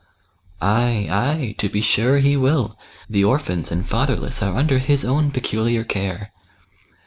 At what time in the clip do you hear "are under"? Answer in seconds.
4.41-4.79